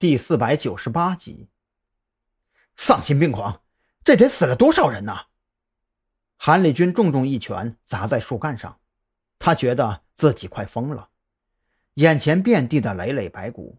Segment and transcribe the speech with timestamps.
[0.00, 1.50] 第四百九十八集。
[2.74, 3.60] 丧心病狂，
[4.02, 5.26] 这得死了多少人呐！
[6.38, 8.80] 韩立军重重一拳砸在树干上，
[9.38, 11.10] 他觉得自己快疯了，
[11.96, 13.76] 眼前遍地的累累白骨，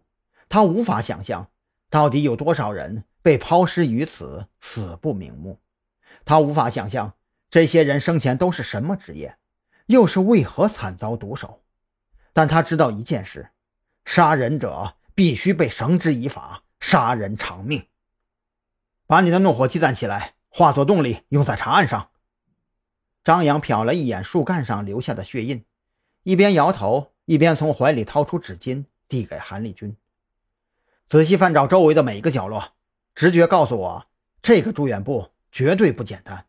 [0.48, 1.50] 他无法想象
[1.90, 5.60] 到底有多少人被抛尸于此，死不瞑目。
[6.24, 7.14] 他无法想象
[7.50, 9.36] 这些人生前都是什么职业，
[9.86, 11.64] 又是为何惨遭毒手。
[12.32, 13.50] 但他知道一件事：
[14.04, 17.86] 杀人者必须被绳之以法，杀人偿命。
[19.06, 22.10] 把你的怒火积攒起来，化作动力，用在查案上。
[23.22, 25.64] 张扬瞟了一眼树干上留下的血印，
[26.22, 29.96] 一边摇头，一边从怀里掏出纸巾，递给韩立军
[31.06, 32.72] ：“仔细翻找周围的每一个角落，
[33.14, 34.06] 直觉告诉我，
[34.40, 36.46] 这个住院部绝对不简单。”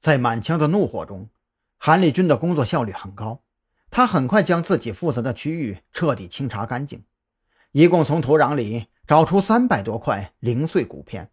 [0.00, 1.28] 在满腔的怒火中，
[1.76, 3.42] 韩立军的工作效率很高，
[3.90, 7.04] 他很快将自己负责的区域彻底清查干净，
[7.78, 11.30] 一共从土壤里找出三百多块零碎骨片，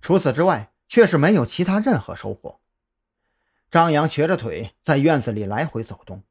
[0.00, 2.58] 除此之外，却是没有其他任何收获。
[3.70, 6.22] 张扬瘸着腿在院子里来回走动，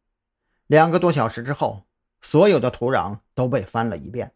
[0.66, 1.84] 两个多小时之后，
[2.20, 4.34] 所有的土壤都被翻了一遍，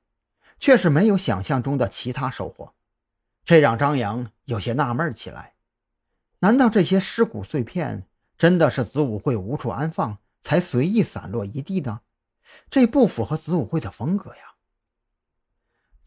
[0.59, 2.75] 却是没有想象中的其他收获，
[3.43, 5.55] 这让张扬有些纳闷起来：
[6.41, 8.05] 难道这些尸骨碎片
[8.37, 12.01] 真的是子午会无处安放才随意散落一地的？
[12.69, 14.50] 这不符合子午会的风格呀！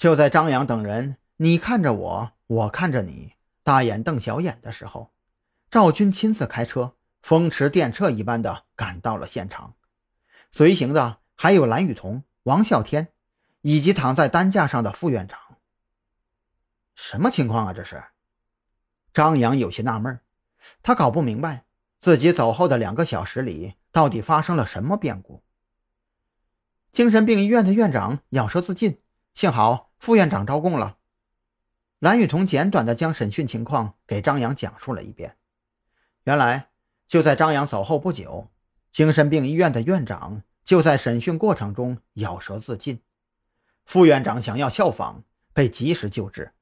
[0.04, 5.14] 就在张扬等人你看着我，我看着你，大眼瞪小眼的时候。
[5.70, 9.76] 赵军亲自开车，风驰电掣一般的赶到了现场，
[10.50, 13.08] 随行的还有蓝雨桐、王啸天，
[13.62, 15.38] 以及躺在担架上的副院长。
[16.94, 17.72] 什么情况啊？
[17.72, 18.04] 这是？
[19.14, 20.20] 张扬有些纳闷，
[20.82, 21.64] 他搞不明白
[21.98, 25.42] 自己走后的两个小时里到底发生了什么变故。
[26.92, 29.00] 精神病医院的院长咬舌自尽，
[29.34, 30.96] 幸好副院长招供了。
[31.98, 35.36] 蓝雨桐简短的将审讯情况给张扬讲述了一遍。
[36.22, 36.68] 原来
[37.08, 38.48] 就在张扬走后不久，
[38.92, 43.00] 精神病医院的院长就在审讯过程中咬舌自尽。
[43.84, 45.22] 副院长想要效仿，
[45.52, 46.52] 被及时救治。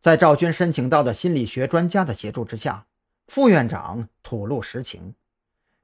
[0.00, 2.86] 在赵军申请到的心理学专家的协助之下，
[3.26, 5.14] 副院长吐露实情：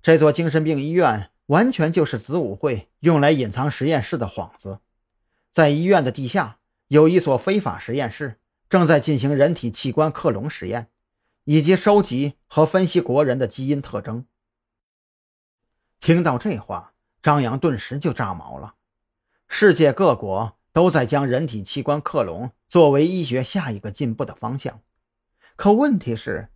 [0.01, 4.79] 这座精神病医院完全就是子午会用来隐藏实验室的幌子。
[5.53, 6.59] 在医院的地下
[6.89, 10.89] 有一所非法实验室，正在进行人体器官克隆实验。
[11.45, 14.27] 以及收集和分析国人的基因特征。
[15.99, 18.75] 听到这话，张扬顿时就炸毛了。
[19.49, 24.81] 世界各国都在将人体器官克隆作为医学下一个进步的方向，
[25.57, 26.49] 可问题是，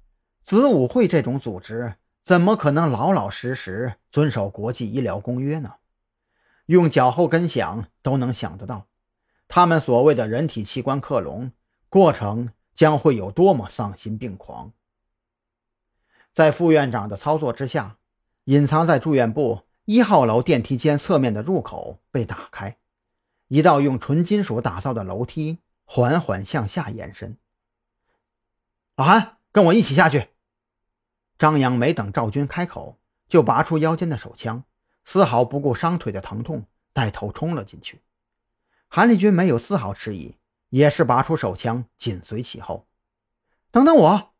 [0.42, 5.74] 子午会这种组织怎么可能老老实实遵守国际医疗公约呢？
[6.66, 8.86] 用脚后跟想都能想得到，
[9.48, 11.50] 他们所谓的人体器官克隆
[11.88, 12.50] 过程。
[12.76, 14.70] 将会有多么丧心病狂！
[16.34, 17.96] 在副院长的操作之下，
[18.44, 22.76] 隐藏在住院部一号楼电梯间侧面的入口被打开，
[23.48, 27.38] 一道用纯金属打造的楼梯缓缓向下延伸。
[28.96, 30.28] 老韩，跟我一起下去。
[31.38, 34.62] 张扬没等赵军开口，就拔出腰间的手枪，
[35.06, 38.02] 丝毫不顾伤腿的疼痛，带头冲了进去。
[38.88, 40.36] 韩立军没有丝毫迟疑。
[40.70, 42.88] 也是拔出手枪，紧随其后。
[43.70, 44.34] 等等我！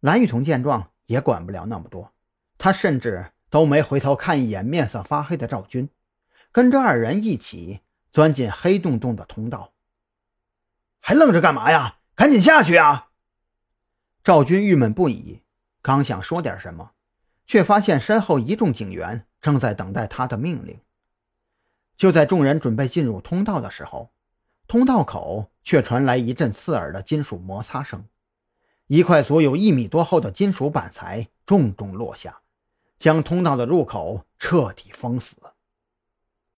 [0.00, 2.12] 蓝雨桐见状也管不了那么多，
[2.58, 5.88] 他甚至都没回头看一眼面色发黑的赵军，
[6.50, 9.72] 跟着二人一起钻进黑洞洞的通道。
[10.98, 12.00] 还愣着干嘛呀？
[12.16, 13.10] 赶紧下去啊！
[14.24, 15.44] 赵军郁闷不已，
[15.80, 16.90] 刚想说点什么，
[17.46, 20.78] 却发现身后一众警员正在等待他的命令。
[21.96, 24.10] 就在众人准备进入通道的时候，
[24.66, 28.04] 通道口却传来一阵刺耳的金属摩擦声，
[28.86, 32.40] 一块足有一米多厚的金属板材重重落下，
[32.96, 35.36] 将通道的入口彻底封死。